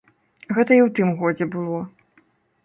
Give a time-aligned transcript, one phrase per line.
[0.55, 1.79] Гэта і ў тым годзе было.